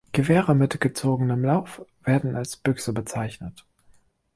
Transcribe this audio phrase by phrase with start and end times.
[0.13, 3.67] Gewehre mit gezogenem Lauf werden als Büchse bezeichnet.